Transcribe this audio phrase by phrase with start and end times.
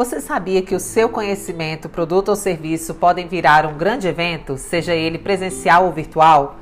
[0.00, 4.94] Você sabia que o seu conhecimento, produto ou serviço podem virar um grande evento, seja
[4.94, 6.56] ele presencial ou virtual?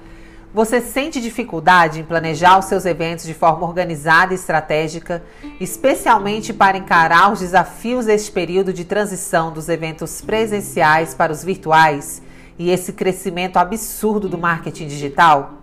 [0.52, 5.22] Você sente dificuldade em planejar os seus eventos de forma organizada e estratégica,
[5.60, 12.20] especialmente para encarar os desafios deste período de transição dos eventos presenciais para os virtuais
[12.58, 15.57] e esse crescimento absurdo do marketing digital?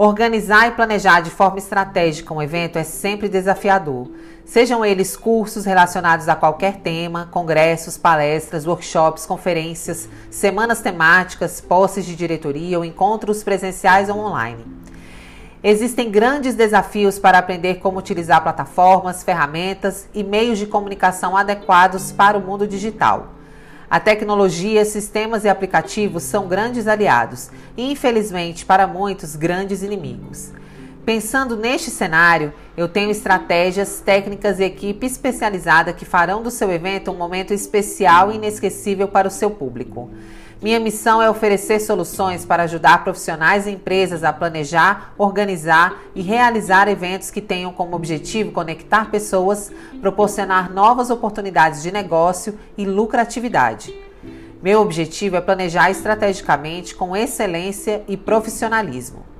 [0.00, 4.08] Organizar e planejar de forma estratégica um evento é sempre desafiador.
[4.44, 12.14] Sejam eles cursos relacionados a qualquer tema, congressos, palestras, workshops, conferências, semanas temáticas, posses de
[12.14, 14.64] diretoria ou encontros presenciais ou online.
[15.64, 22.38] Existem grandes desafios para aprender como utilizar plataformas, ferramentas e meios de comunicação adequados para
[22.38, 23.37] o mundo digital.
[23.90, 30.52] A tecnologia, sistemas e aplicativos são grandes aliados e, infelizmente, para muitos, grandes inimigos.
[31.06, 37.10] Pensando neste cenário, eu tenho estratégias, técnicas e equipe especializada que farão do seu evento
[37.10, 40.10] um momento especial e inesquecível para o seu público.
[40.60, 46.88] Minha missão é oferecer soluções para ajudar profissionais e empresas a planejar, organizar e realizar
[46.88, 49.70] eventos que tenham como objetivo conectar pessoas,
[50.00, 53.94] proporcionar novas oportunidades de negócio e lucratividade.
[54.60, 59.37] Meu objetivo é planejar estrategicamente com excelência e profissionalismo.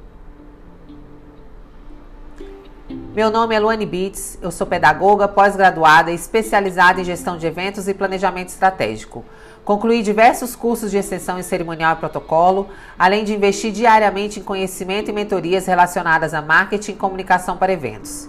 [3.19, 7.93] Meu nome é Luane Beats, eu sou pedagoga, pós-graduada especializada em gestão de eventos e
[7.93, 9.25] planejamento estratégico.
[9.65, 15.11] Concluí diversos cursos de extensão em cerimonial e protocolo, além de investir diariamente em conhecimento
[15.11, 18.29] e mentorias relacionadas a marketing e comunicação para eventos.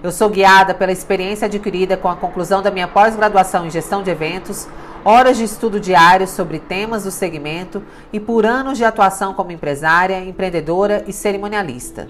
[0.00, 4.10] Eu sou guiada pela experiência adquirida com a conclusão da minha pós-graduação em gestão de
[4.10, 4.68] eventos,
[5.04, 10.24] horas de estudo diários sobre temas do segmento e por anos de atuação como empresária,
[10.24, 12.06] empreendedora e cerimonialista.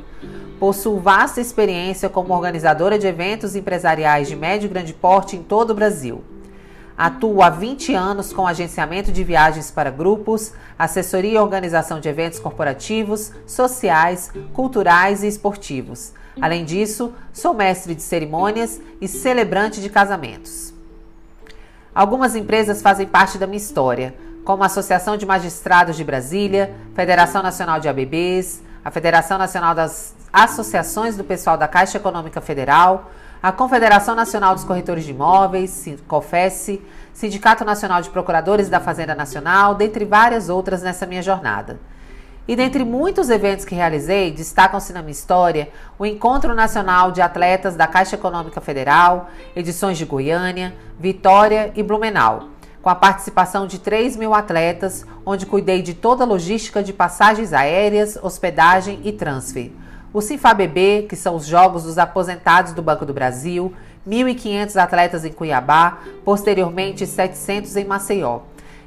[0.58, 5.70] Possuo vasta experiência como organizadora de eventos empresariais de médio e grande porte em todo
[5.70, 6.24] o Brasil.
[6.96, 12.40] Atuo há 20 anos com agenciamento de viagens para grupos, assessoria e organização de eventos
[12.40, 16.12] corporativos, sociais, culturais e esportivos.
[16.40, 20.74] Além disso, sou mestre de cerimônias e celebrante de casamentos.
[21.94, 24.12] Algumas empresas fazem parte da minha história,
[24.44, 30.17] como a Associação de Magistrados de Brasília, Federação Nacional de ABBs, a Federação Nacional das
[30.44, 33.10] Associações do Pessoal da Caixa Econômica Federal,
[33.42, 36.78] a Confederação Nacional dos Corretores de Imóveis, COFES,
[37.12, 41.80] Sindicato Nacional de Procuradores da Fazenda Nacional, dentre várias outras nessa minha jornada.
[42.46, 47.74] E dentre muitos eventos que realizei, destacam-se na minha história o Encontro Nacional de Atletas
[47.74, 52.44] da Caixa Econômica Federal, edições de Goiânia, Vitória e Blumenau,
[52.80, 57.52] com a participação de 3 mil atletas, onde cuidei de toda a logística de passagens
[57.52, 59.72] aéreas, hospedagem e transfer
[60.12, 63.72] o Sinfabebê, que são os Jogos dos Aposentados do Banco do Brasil,
[64.08, 68.40] 1.500 atletas em Cuiabá, posteriormente 700 em Maceió.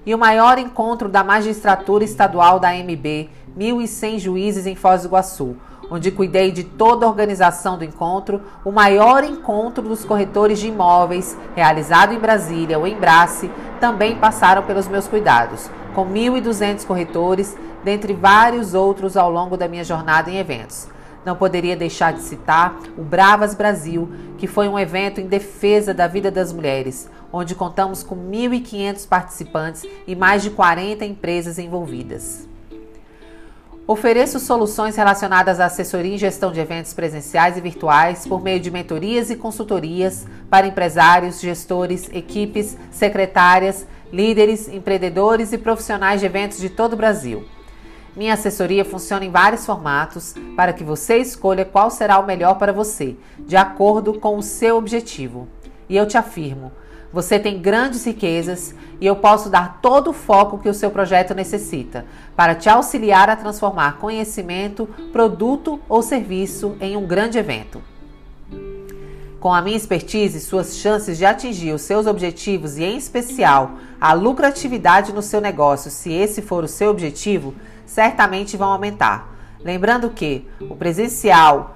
[0.03, 5.55] E o maior encontro da magistratura estadual da MB, 1.100 juízes em Foz do Iguaçu,
[5.91, 11.37] onde cuidei de toda a organização do encontro, o maior encontro dos corretores de imóveis,
[11.53, 18.73] realizado em Brasília, o Embrace, também passaram pelos meus cuidados, com 1.200 corretores, dentre vários
[18.73, 20.87] outros ao longo da minha jornada em eventos.
[21.25, 26.07] Não poderia deixar de citar o Bravas Brasil, que foi um evento em defesa da
[26.07, 32.49] vida das mulheres, onde contamos com 1.500 participantes e mais de 40 empresas envolvidas.
[33.87, 38.71] Ofereço soluções relacionadas à assessoria e gestão de eventos presenciais e virtuais por meio de
[38.71, 46.69] mentorias e consultorias para empresários, gestores, equipes, secretárias, líderes, empreendedores e profissionais de eventos de
[46.69, 47.43] todo o Brasil.
[48.15, 52.73] Minha assessoria funciona em vários formatos para que você escolha qual será o melhor para
[52.73, 55.47] você, de acordo com o seu objetivo.
[55.87, 56.73] E eu te afirmo,
[57.13, 61.33] você tem grandes riquezas e eu posso dar todo o foco que o seu projeto
[61.33, 62.05] necessita
[62.35, 67.90] para te auxiliar a transformar conhecimento, produto ou serviço em um grande evento.
[69.41, 74.13] Com a minha expertise, suas chances de atingir os seus objetivos e, em especial, a
[74.13, 79.33] lucratividade no seu negócio, se esse for o seu objetivo, certamente vão aumentar.
[79.59, 81.75] Lembrando que o presencial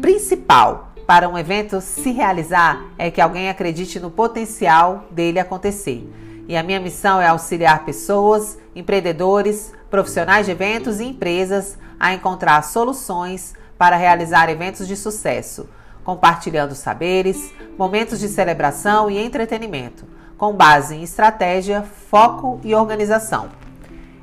[0.00, 6.04] principal para um evento se realizar é que alguém acredite no potencial dele acontecer.
[6.48, 12.60] E a minha missão é auxiliar pessoas, empreendedores, profissionais de eventos e empresas a encontrar
[12.62, 15.68] soluções para realizar eventos de sucesso,
[16.04, 20.04] compartilhando saberes, momentos de celebração e entretenimento,
[20.36, 23.48] com base em estratégia, foco e organização.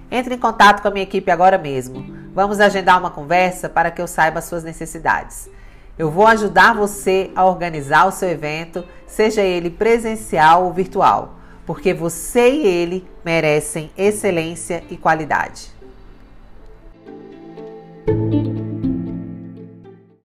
[0.10, 2.22] Entre em contato com a minha equipe agora mesmo.
[2.34, 5.50] Vamos agendar uma conversa para que eu saiba as suas necessidades.
[5.98, 11.36] Eu vou ajudar você a organizar o seu evento, seja ele presencial ou virtual,
[11.66, 15.72] porque você e ele merecem excelência e qualidade.